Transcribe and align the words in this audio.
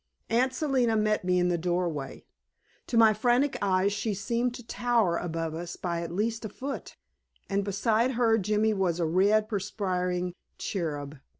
Aunt 0.31 0.51
Selina 0.51 0.95
met 0.95 1.23
me 1.23 1.37
in 1.37 1.49
the 1.49 1.59
doorway. 1.59 2.25
To 2.87 2.97
my 2.97 3.13
frantic 3.13 3.59
eyes 3.61 3.93
she 3.93 4.15
seemed 4.15 4.55
to 4.55 4.65
tower 4.65 5.15
above 5.17 5.53
us 5.53 5.75
by 5.75 6.01
at 6.01 6.11
least 6.11 6.43
a 6.43 6.49
foot, 6.49 6.95
and 7.47 7.63
beside 7.63 8.13
her 8.13 8.39
Jimmy 8.39 8.73
was 8.73 8.99
a 8.99 9.05
red, 9.05 9.47
perspiring 9.47 10.33
cherub. 10.57 11.19